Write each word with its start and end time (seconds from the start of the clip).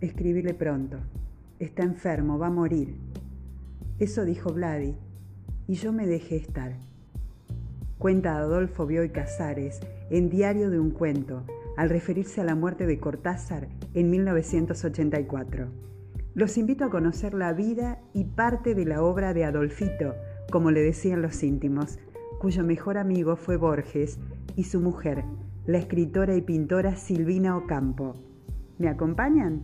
escribirle 0.00 0.54
pronto. 0.54 0.98
Está 1.58 1.82
enfermo, 1.82 2.38
va 2.38 2.48
a 2.48 2.50
morir. 2.50 2.94
Eso 3.98 4.24
dijo 4.24 4.52
Vladi, 4.52 4.94
y 5.66 5.74
yo 5.74 5.92
me 5.92 6.06
dejé 6.06 6.36
estar. 6.36 6.76
Cuenta 7.98 8.36
Adolfo 8.36 8.86
Bioy 8.86 9.10
Casares 9.10 9.80
en 10.10 10.30
Diario 10.30 10.70
de 10.70 10.78
un 10.78 10.90
Cuento, 10.90 11.42
al 11.76 11.90
referirse 11.90 12.40
a 12.40 12.44
la 12.44 12.54
muerte 12.54 12.86
de 12.86 12.98
Cortázar 13.00 13.68
en 13.94 14.10
1984. 14.10 15.68
Los 16.34 16.56
invito 16.58 16.84
a 16.84 16.90
conocer 16.90 17.34
la 17.34 17.52
vida 17.52 18.00
y 18.14 18.24
parte 18.24 18.74
de 18.76 18.84
la 18.84 19.02
obra 19.02 19.34
de 19.34 19.44
Adolfito, 19.44 20.14
como 20.50 20.70
le 20.70 20.80
decían 20.80 21.22
los 21.22 21.42
íntimos, 21.42 21.98
cuyo 22.38 22.62
mejor 22.62 22.98
amigo 22.98 23.34
fue 23.34 23.56
Borges 23.56 24.18
y 24.54 24.64
su 24.64 24.80
mujer, 24.80 25.24
la 25.66 25.78
escritora 25.78 26.36
y 26.36 26.42
pintora 26.42 26.94
Silvina 26.94 27.56
Ocampo. 27.56 28.14
¿Me 28.78 28.88
acompañan? 28.88 29.62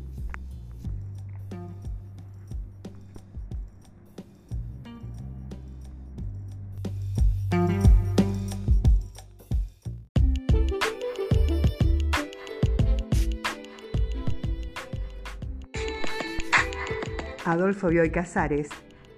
Adolfo 17.44 17.88
Bioy 17.88 18.10
Casares 18.10 18.68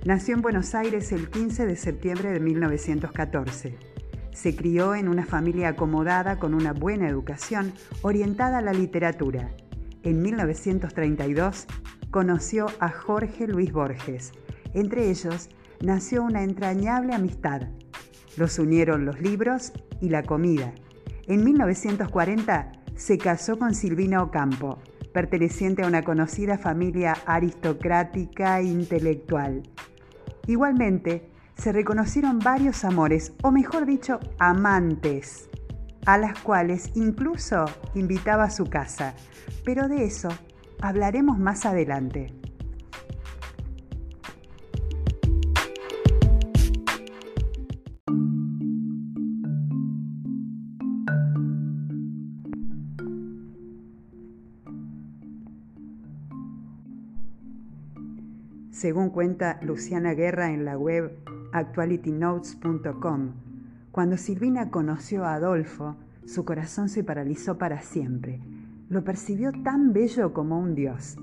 nació 0.05 0.35
en 0.35 0.43
Buenos 0.43 0.75
Aires 0.75 1.13
el 1.13 1.31
15 1.31 1.65
de 1.65 1.77
septiembre 1.77 2.31
de 2.33 2.41
1914. 2.41 3.79
Se 4.33 4.57
crió 4.57 4.97
en 4.97 5.07
una 5.07 5.25
familia 5.25 5.69
acomodada 5.69 6.41
con 6.41 6.53
una 6.53 6.73
buena 6.73 7.09
educación 7.09 7.73
orientada 8.03 8.59
a 8.59 8.63
la 8.63 8.73
literatura. 8.73 9.51
En 10.03 10.23
1932 10.23 11.67
conoció 12.11 12.67
a 12.81 12.91
Jorge 12.91 13.47
Luis 13.47 13.73
Borges. 13.73 14.33
Entre 14.75 15.09
ellos 15.09 15.49
nació 15.81 16.25
una 16.25 16.43
entrañable 16.43 17.15
amistad. 17.15 17.69
Los 18.37 18.59
unieron 18.59 19.07
los 19.07 19.21
libros 19.21 19.73
y 20.01 20.09
la 20.09 20.25
comida. 20.25 20.75
En 21.29 21.45
1940 21.45 22.73
se 22.97 23.19
casó 23.19 23.57
con 23.57 23.75
Silvina 23.75 24.21
Ocampo, 24.23 24.79
perteneciente 25.17 25.83
a 25.83 25.87
una 25.87 26.03
conocida 26.03 26.59
familia 26.59 27.17
aristocrática 27.25 28.61
e 28.61 28.65
intelectual. 28.65 29.63
Igualmente, 30.47 31.31
se 31.57 31.73
reconocieron 31.73 32.39
varios 32.39 32.85
amores, 32.85 33.33
o 33.43 33.51
mejor 33.51 33.87
dicho, 33.87 34.21
amantes, 34.39 35.49
a 36.05 36.19
las 36.19 36.39
cuales 36.41 36.91
incluso 36.97 37.65
invitaba 37.95 38.45
a 38.45 38.51
su 38.51 38.67
casa, 38.67 39.15
pero 39.65 39.89
de 39.89 40.05
eso 40.05 40.29
hablaremos 40.83 41.39
más 41.39 41.65
adelante. 41.65 42.35
Según 58.77 59.09
cuenta 59.09 59.59
Luciana 59.63 60.13
Guerra 60.13 60.53
en 60.53 60.67
la 60.67 60.77
web 60.77 61.11
actualitynotes.com, 61.53 63.31
cuando 63.91 64.19
Silvina 64.19 64.69
conoció 64.71 65.25
a 65.25 65.33
Adolfo, 65.33 65.97
su 66.27 66.45
corazón 66.45 66.91
se 66.91 67.03
paralizó 67.03 67.57
para 67.57 67.81
siempre. 67.81 68.39
Lo 68.91 69.03
percibió 69.03 69.51
tan 69.65 69.95
bello 69.95 70.35
como 70.35 70.59
un 70.59 70.75
dios. 70.75 71.17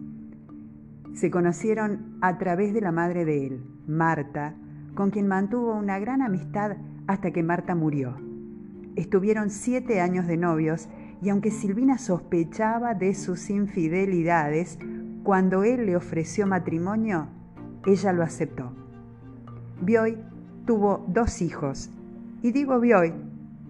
Se 1.13 1.29
conocieron 1.29 2.17
a 2.21 2.39
través 2.39 2.73
de 2.73 2.81
la 2.81 2.91
madre 2.91 3.23
de 3.23 3.45
él, 3.45 3.63
Marta, 3.85 4.55
con 4.95 5.11
quien 5.11 5.27
mantuvo 5.27 5.75
una 5.75 5.99
gran 5.99 6.23
amistad 6.23 6.77
hasta 7.05 7.29
que 7.29 7.43
Marta 7.43 7.75
murió. 7.75 8.17
Estuvieron 8.95 9.51
siete 9.51 10.01
años 10.01 10.25
de 10.25 10.37
novios 10.37 10.89
y 11.21 11.29
aunque 11.29 11.51
Silvina 11.51 11.99
sospechaba 11.99 12.95
de 12.95 13.13
sus 13.13 13.51
infidelidades, 13.51 14.79
cuando 15.23 15.63
él 15.63 15.85
le 15.85 15.95
ofreció 15.95 16.47
matrimonio, 16.47 17.27
ella 17.85 18.13
lo 18.13 18.23
aceptó. 18.23 18.71
Bioy 19.81 20.17
tuvo 20.65 21.05
dos 21.07 21.41
hijos, 21.41 21.89
y 22.41 22.51
digo 22.51 22.79
Bioy 22.79 23.13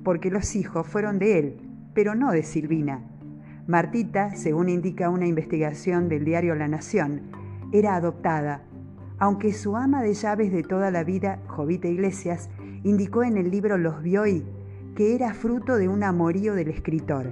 porque 0.03 0.29
los 0.29 0.55
hijos 0.55 0.85
fueron 0.85 1.17
de 1.17 1.39
él, 1.39 1.57
pero 1.93 2.15
no 2.15 2.31
de 2.31 2.43
Silvina. 2.43 3.01
Martita, 3.67 4.35
según 4.35 4.67
indica 4.67 5.09
una 5.09 5.25
investigación 5.25 6.09
del 6.09 6.25
diario 6.25 6.55
La 6.55 6.67
Nación, 6.67 7.21
era 7.71 7.95
adoptada, 7.95 8.63
aunque 9.17 9.53
su 9.53 9.77
ama 9.77 10.03
de 10.03 10.13
llaves 10.13 10.51
de 10.51 10.63
toda 10.63 10.91
la 10.91 11.03
vida, 11.03 11.39
Jovita 11.47 11.87
Iglesias, 11.87 12.49
indicó 12.83 13.23
en 13.23 13.37
el 13.37 13.49
libro 13.49 13.77
Los 13.77 14.03
Bioy 14.03 14.43
que 14.95 15.15
era 15.15 15.33
fruto 15.33 15.77
de 15.77 15.87
un 15.87 16.03
amorío 16.03 16.53
del 16.53 16.69
escritor. 16.69 17.31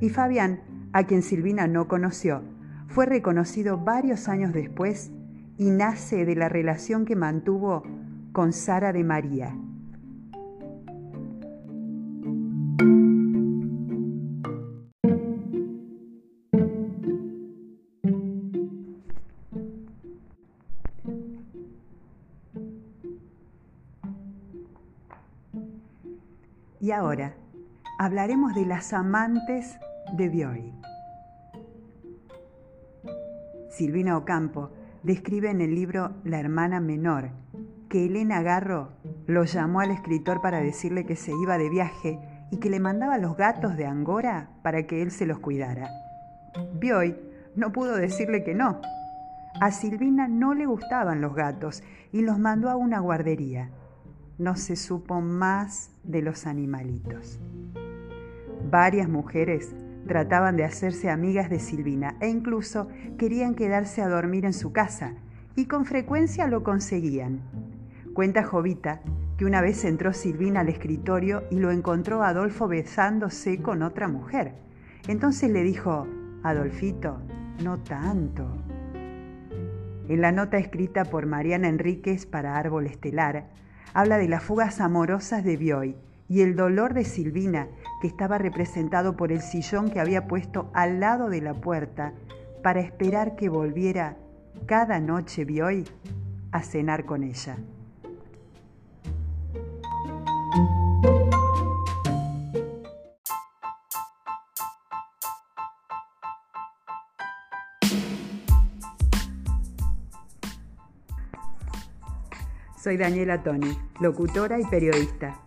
Y 0.00 0.08
Fabián, 0.08 0.60
a 0.92 1.04
quien 1.04 1.22
Silvina 1.22 1.66
no 1.66 1.86
conoció, 1.86 2.42
fue 2.88 3.06
reconocido 3.06 3.78
varios 3.78 4.28
años 4.28 4.52
después 4.52 5.12
y 5.58 5.70
nace 5.70 6.24
de 6.24 6.36
la 6.36 6.48
relación 6.48 7.04
que 7.04 7.16
mantuvo 7.16 7.82
con 8.32 8.52
Sara 8.52 8.92
de 8.92 9.02
María. 9.02 9.56
Y 26.80 26.92
ahora 26.92 27.34
hablaremos 27.98 28.54
de 28.54 28.64
las 28.64 28.92
amantes 28.92 29.76
de 30.16 30.28
Bioy. 30.28 30.72
Silvina 33.68 34.16
Ocampo 34.16 34.77
describe 35.02 35.50
en 35.50 35.60
el 35.60 35.74
libro 35.74 36.12
La 36.24 36.40
hermana 36.40 36.80
menor 36.80 37.30
que 37.88 38.06
Elena 38.06 38.42
Garro 38.42 38.90
lo 39.26 39.44
llamó 39.44 39.80
al 39.80 39.90
escritor 39.90 40.40
para 40.40 40.60
decirle 40.60 41.06
que 41.06 41.16
se 41.16 41.32
iba 41.32 41.58
de 41.58 41.70
viaje 41.70 42.18
y 42.50 42.58
que 42.58 42.70
le 42.70 42.80
mandaba 42.80 43.18
los 43.18 43.36
gatos 43.36 43.76
de 43.76 43.86
Angora 43.86 44.50
para 44.62 44.86
que 44.86 45.02
él 45.02 45.10
se 45.10 45.26
los 45.26 45.38
cuidara. 45.38 45.88
Bioy 46.74 47.16
no 47.56 47.72
pudo 47.72 47.96
decirle 47.96 48.44
que 48.44 48.54
no. 48.54 48.80
A 49.60 49.72
Silvina 49.72 50.28
no 50.28 50.54
le 50.54 50.66
gustaban 50.66 51.20
los 51.20 51.34
gatos 51.34 51.82
y 52.12 52.22
los 52.22 52.38
mandó 52.38 52.70
a 52.70 52.76
una 52.76 53.00
guardería. 53.00 53.70
No 54.38 54.54
se 54.54 54.76
supo 54.76 55.20
más 55.20 55.90
de 56.04 56.22
los 56.22 56.46
animalitos. 56.46 57.40
Varias 58.70 59.08
mujeres 59.08 59.74
trataban 60.08 60.56
de 60.56 60.64
hacerse 60.64 61.08
amigas 61.08 61.48
de 61.48 61.60
Silvina 61.60 62.16
e 62.20 62.28
incluso 62.28 62.88
querían 63.16 63.54
quedarse 63.54 64.02
a 64.02 64.08
dormir 64.08 64.44
en 64.44 64.52
su 64.52 64.72
casa 64.72 65.12
y 65.54 65.66
con 65.66 65.84
frecuencia 65.84 66.48
lo 66.48 66.64
conseguían. 66.64 67.40
Cuenta 68.14 68.42
Jovita 68.42 69.00
que 69.36 69.44
una 69.44 69.60
vez 69.60 69.84
entró 69.84 70.12
Silvina 70.12 70.60
al 70.60 70.68
escritorio 70.68 71.44
y 71.52 71.60
lo 71.60 71.70
encontró 71.70 72.24
Adolfo 72.24 72.66
besándose 72.66 73.62
con 73.62 73.82
otra 73.84 74.08
mujer. 74.08 74.54
Entonces 75.06 75.50
le 75.52 75.62
dijo, 75.62 76.08
Adolfito, 76.42 77.20
no 77.62 77.78
tanto. 77.78 78.46
En 80.08 80.20
la 80.20 80.32
nota 80.32 80.58
escrita 80.58 81.04
por 81.04 81.26
Mariana 81.26 81.68
Enríquez 81.68 82.26
para 82.26 82.56
Árbol 82.56 82.86
Estelar, 82.86 83.46
habla 83.94 84.18
de 84.18 84.26
las 84.26 84.42
fugas 84.42 84.80
amorosas 84.80 85.44
de 85.44 85.56
Bioy 85.56 85.96
y 86.28 86.40
el 86.40 86.56
dolor 86.56 86.94
de 86.94 87.04
Silvina, 87.04 87.68
que 88.00 88.06
estaba 88.06 88.38
representado 88.38 89.16
por 89.16 89.32
el 89.32 89.40
sillón 89.40 89.90
que 89.90 90.00
había 90.00 90.26
puesto 90.26 90.70
al 90.74 91.00
lado 91.00 91.28
de 91.28 91.40
la 91.40 91.54
puerta 91.54 92.12
para 92.62 92.80
esperar 92.80 93.36
que 93.36 93.48
volviera 93.48 94.16
cada 94.66 95.00
noche 95.00 95.44
Bioy 95.44 95.84
a 96.52 96.62
cenar 96.62 97.04
con 97.04 97.22
ella. 97.22 97.56
Soy 112.88 112.96
Daniela 112.96 113.42
Toni, 113.42 113.76
locutora 114.00 114.58
y 114.60 114.64
periodista. 114.64 115.40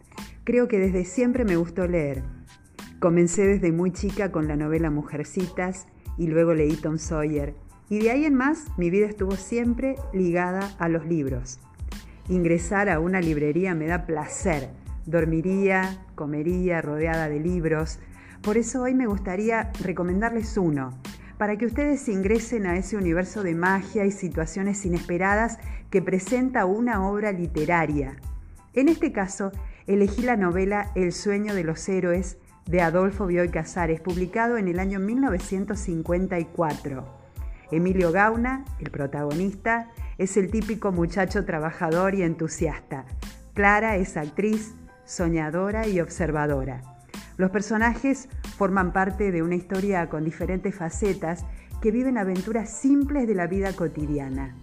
Creo 0.44 0.68
que 0.68 0.80
desde 0.80 1.06
siempre 1.06 1.46
me 1.46 1.56
gustó 1.56 1.88
leer. 1.88 2.41
Comencé 3.02 3.48
desde 3.48 3.72
muy 3.72 3.90
chica 3.90 4.32
con 4.32 4.48
la 4.48 4.56
novela 4.56 4.92
Mujercitas 4.92 5.88
y 6.20 6.28
luego 6.28 6.54
leí 6.54 6.76
Tom 6.76 7.00
Sawyer. 7.00 7.56
Y 7.90 7.98
de 7.98 8.12
ahí 8.12 8.26
en 8.26 8.36
más 8.36 8.68
mi 8.78 8.92
vida 8.92 9.08
estuvo 9.08 9.36
siempre 9.38 9.96
ligada 10.14 10.70
a 10.78 10.88
los 10.88 11.08
libros. 11.08 11.60
Ingresar 12.30 12.90
a 12.90 13.00
una 13.00 13.20
librería 13.20 13.74
me 13.74 13.88
da 13.88 14.06
placer. 14.06 14.70
Dormiría, 15.08 16.06
comería 16.14 16.80
rodeada 16.84 17.28
de 17.28 17.40
libros. 17.40 17.98
Por 18.44 18.58
eso 18.58 18.84
hoy 18.84 18.94
me 18.94 19.08
gustaría 19.08 19.72
recomendarles 19.84 20.56
uno, 20.56 20.92
para 21.40 21.58
que 21.58 21.66
ustedes 21.66 22.08
ingresen 22.08 22.68
a 22.68 22.78
ese 22.78 22.98
universo 22.98 23.42
de 23.42 23.56
magia 23.56 24.06
y 24.06 24.12
situaciones 24.12 24.86
inesperadas 24.86 25.58
que 25.90 26.04
presenta 26.04 26.66
una 26.66 27.10
obra 27.10 27.32
literaria. 27.32 28.18
En 28.76 28.90
este 28.90 29.12
caso, 29.12 29.52
elegí 29.88 30.22
la 30.22 30.38
novela 30.38 30.92
El 30.94 31.14
sueño 31.14 31.56
de 31.56 31.64
los 31.64 31.90
héroes 31.90 32.38
de 32.72 32.82
Adolfo 32.82 33.28
Bioy 33.28 33.50
Casares, 33.50 34.00
publicado 34.00 34.58
en 34.58 34.70
el 34.70 34.80
año 34.80 35.02
1954. 35.02 37.04
Emilio 37.70 38.14
Gauna, 38.14 38.64
el 38.80 38.92
protagonista, 38.92 39.90
es 40.18 40.38
el 40.38 40.50
típico 40.50 40.94
muchacho 40.94 41.44
trabajador 41.44 42.16
y 42.16 42.24
entusiasta. 42.24 43.04
Clara 43.54 43.98
es 43.98 44.16
actriz, 44.16 44.74
soñadora 45.04 45.86
y 45.86 46.00
observadora. 46.00 46.82
Los 47.36 47.52
personajes 47.52 48.30
forman 48.58 48.94
parte 48.94 49.34
de 49.34 49.44
una 49.44 49.56
historia 49.56 50.08
con 50.08 50.24
diferentes 50.24 50.74
facetas 50.74 51.44
que 51.82 51.92
viven 51.92 52.18
aventuras 52.18 52.70
simples 52.70 53.28
de 53.28 53.36
la 53.36 53.48
vida 53.48 53.74
cotidiana. 53.74 54.56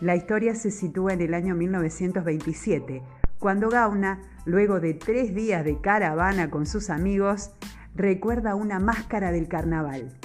La 0.00 0.16
historia 0.16 0.56
se 0.56 0.72
sitúa 0.72 1.12
en 1.12 1.20
el 1.20 1.34
año 1.34 1.54
1927, 1.54 3.00
cuando 3.44 3.68
Gauna, 3.68 4.20
luego 4.46 4.80
de 4.80 4.94
tres 4.94 5.34
días 5.34 5.66
de 5.66 5.78
caravana 5.78 6.48
con 6.48 6.64
sus 6.64 6.88
amigos, 6.88 7.50
recuerda 7.94 8.54
una 8.54 8.78
máscara 8.78 9.32
del 9.32 9.48
carnaval. 9.48 10.16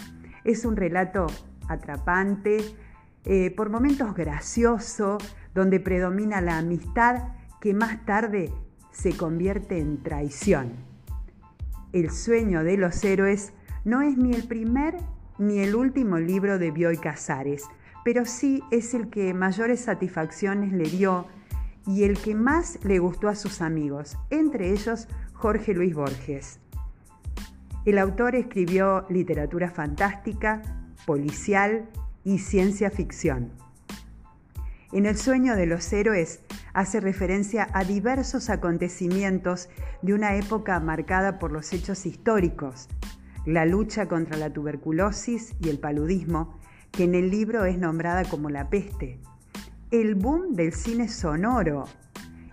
Es 0.46 0.64
un 0.64 0.78
relato 0.78 1.28
atrapante, 1.68 2.60
eh, 3.26 3.54
por 3.58 3.70
momentos 3.70 4.16
gracioso, 4.16 5.18
donde 5.54 5.82
predomina 5.82 6.40
la 6.40 6.60
amistad 6.60 7.34
que 7.60 7.74
más 7.74 8.06
tarde 8.06 8.54
se 8.94 9.12
convierte 9.18 9.80
en 9.80 10.02
traición. 10.02 10.72
El 11.92 12.12
sueño 12.12 12.64
de 12.64 12.78
los 12.78 13.04
héroes 13.04 13.52
no 13.84 14.02
es 14.02 14.16
ni 14.16 14.32
el 14.32 14.48
primer 14.48 14.96
ni 15.38 15.60
el 15.60 15.76
último 15.76 16.20
libro 16.20 16.58
de 16.58 16.72
Bioy 16.72 16.96
Casares, 16.96 17.66
pero 18.06 18.24
sí 18.24 18.64
es 18.72 18.94
el 18.94 19.10
que 19.10 19.34
mayores 19.34 19.82
satisfacciones 19.82 20.72
le 20.72 20.86
dio 20.86 21.28
y 21.88 22.04
el 22.04 22.20
que 22.20 22.36
más 22.36 22.80
le 22.84 23.00
gustó 23.00 23.28
a 23.28 23.36
sus 23.36 23.62
amigos, 23.62 24.18
entre 24.30 24.72
ellos 24.72 25.08
Jorge 25.34 25.74
Luis 25.74 25.96
Borges. 25.96 26.60
El 27.86 27.98
autor 27.98 28.36
escribió 28.36 29.06
literatura 29.10 29.72
fantástica, 29.72 30.62
policial 31.06 31.90
y 32.24 32.40
ciencia 32.40 32.92
ficción. 32.92 33.52
En 34.92 35.06
El 35.06 35.18
sueño 35.18 35.56
de 35.56 35.66
los 35.66 35.92
héroes 35.94 36.42
hace 36.74 37.00
referencia 37.00 37.68
a 37.74 37.84
diversos 37.84 38.50
acontecimientos 38.50 39.70
de 40.02 40.14
una 40.14 40.36
época 40.36 40.80
marcada 40.80 41.40
por 41.40 41.52
los 41.52 41.74
hechos 41.74 42.06
históricos, 42.06 42.90
la 43.46 43.66
lucha 43.66 44.08
contra 44.08 44.38
la 44.38 44.52
tuberculosis 44.52 45.56
y 45.60 45.70
el 45.70 45.80
paludismo, 45.80 46.60
que 46.92 47.04
en 47.04 47.16
el 47.16 47.30
libro 47.30 47.66
es 47.66 47.78
nombrada 47.78 48.26
como 48.26 48.50
la 48.50 48.70
peste, 48.70 49.20
el 49.92 50.14
boom 50.14 50.54
del 50.54 50.72
cine 50.74 51.08
sonoro 51.08 51.86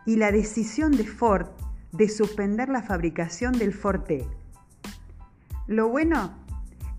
y 0.06 0.16
la 0.16 0.32
decisión 0.32 0.92
de 0.92 1.04
Ford 1.04 1.48
de 1.92 2.08
suspender 2.08 2.68
la 2.70 2.82
fabricación 2.82 3.58
del 3.58 3.74
Forte. 3.74 4.26
Lo 5.66 5.88
bueno, 5.88 6.34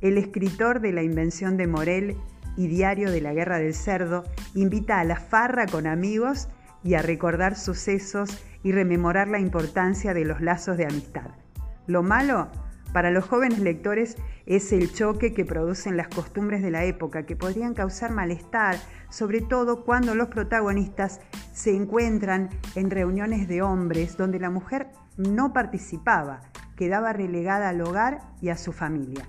el 0.02 0.18
escritor 0.18 0.80
de 0.80 0.92
La 0.92 1.02
invención 1.02 1.58
de 1.58 1.66
Morel 1.66 2.18
y 2.56 2.68
Diario 2.68 3.10
de 3.10 3.22
la 3.22 3.34
Guerra 3.34 3.58
del 3.58 3.74
Cerdo 3.74 4.26
invita 4.54 5.00
a 5.00 5.04
la 5.04 5.16
farra 5.16 5.66
con 5.66 5.88
amigos 5.88 6.50
y 6.84 6.94
a 6.94 7.02
recordar 7.02 7.56
sucesos 7.56 8.44
y 8.62 8.72
rememorar 8.72 9.30
la 9.30 9.40
importancia 9.40 10.14
de 10.14 10.26
los 10.26 10.42
lazos 10.42 10.78
de 10.78 10.86
amistad. 10.86 11.32
Lo 11.88 12.04
malo, 12.04 12.50
para 12.94 13.12
los 13.12 13.26
jóvenes 13.26 13.60
lectores 13.60 14.16
es 14.46 14.72
el 14.72 14.94
choque 14.94 15.34
que 15.34 15.46
producen 15.46 15.98
las 15.98 16.08
costumbres 16.08 16.62
de 16.62 16.72
la 16.72 16.86
época, 16.86 17.26
que 17.26 17.36
podrían 17.36 17.74
causar 17.74 18.12
malestar, 18.12 18.78
sobre 19.10 19.42
todo 19.42 19.84
cuando 19.84 20.16
los 20.16 20.30
protagonistas 20.30 21.20
se 21.54 21.76
encuentran 21.76 22.50
en 22.76 22.90
reuniones 22.90 23.48
de 23.48 23.62
hombres 23.62 24.18
donde 24.18 24.40
la 24.40 24.50
mujer 24.50 24.88
no 25.18 25.54
participaba, 25.54 26.42
quedaba 26.76 27.14
relegada 27.14 27.70
al 27.70 27.82
hogar 27.82 28.22
y 28.42 28.50
a 28.50 28.58
su 28.58 28.72
familia. 28.72 29.28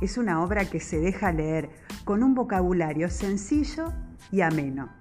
Es 0.00 0.18
una 0.18 0.42
obra 0.42 0.64
que 0.64 0.80
se 0.80 0.98
deja 0.98 1.32
leer 1.32 1.70
con 2.04 2.22
un 2.22 2.34
vocabulario 2.34 3.08
sencillo 3.10 3.92
y 4.30 4.40
ameno. 4.40 4.99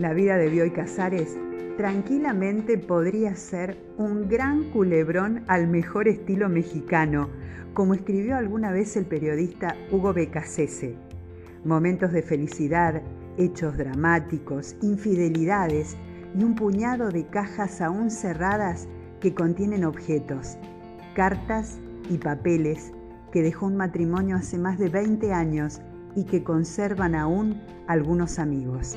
La 0.00 0.14
vida 0.14 0.38
de 0.38 0.48
Bioy 0.48 0.70
Casares 0.70 1.36
tranquilamente 1.76 2.78
podría 2.78 3.36
ser 3.36 3.76
un 3.98 4.30
gran 4.30 4.70
culebrón 4.70 5.44
al 5.46 5.68
mejor 5.68 6.08
estilo 6.08 6.48
mexicano, 6.48 7.28
como 7.74 7.92
escribió 7.92 8.38
alguna 8.38 8.72
vez 8.72 8.96
el 8.96 9.04
periodista 9.04 9.76
Hugo 9.92 10.14
Becasese. 10.14 10.94
Momentos 11.66 12.12
de 12.12 12.22
felicidad, 12.22 13.02
hechos 13.36 13.76
dramáticos, 13.76 14.74
infidelidades 14.80 15.98
y 16.34 16.44
un 16.44 16.54
puñado 16.54 17.10
de 17.10 17.26
cajas 17.26 17.82
aún 17.82 18.10
cerradas 18.10 18.88
que 19.20 19.34
contienen 19.34 19.84
objetos, 19.84 20.56
cartas 21.14 21.78
y 22.08 22.16
papeles 22.16 22.90
que 23.32 23.42
dejó 23.42 23.66
un 23.66 23.76
matrimonio 23.76 24.36
hace 24.36 24.56
más 24.56 24.78
de 24.78 24.88
20 24.88 25.34
años 25.34 25.82
y 26.16 26.24
que 26.24 26.42
conservan 26.42 27.14
aún 27.14 27.60
algunos 27.86 28.38
amigos 28.38 28.96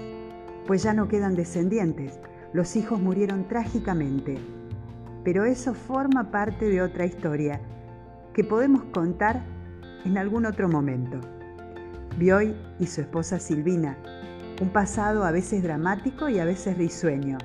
pues 0.66 0.84
ya 0.84 0.94
no 0.94 1.08
quedan 1.08 1.36
descendientes. 1.36 2.20
Los 2.54 2.76
hijos 2.76 3.00
murieron 3.00 3.48
trágicamente. 3.48 4.38
Pero 5.24 5.46
eso 5.46 5.74
forma 5.74 6.32
parte 6.32 6.70
de 6.70 6.82
otra 6.82 7.06
historia 7.06 7.62
que 8.34 8.44
podemos 8.44 8.84
contar 8.86 9.44
en 10.06 10.18
algún 10.18 10.46
otro 10.46 10.68
momento. 10.68 11.20
Bioy 12.18 12.56
y 12.80 12.88
su 12.88 13.02
esposa 13.02 13.40
Silvina, 13.40 13.98
un 14.62 14.70
pasado 14.70 15.24
a 15.24 15.32
veces 15.32 15.64
dramático 15.64 16.30
y 16.30 16.40
a 16.40 16.46
veces 16.46 16.78
risueño, 16.78 17.38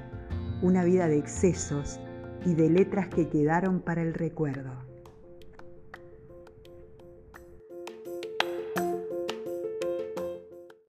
una 0.63 0.85
vida 0.85 1.07
de 1.07 1.19
excesos 1.19 2.01
y 2.45 2.55
de 2.55 2.69
letras 2.69 3.09
que 3.09 3.29
quedaron 3.29 3.81
para 3.81 4.03
el 4.03 4.15
recuerdo. 4.15 4.88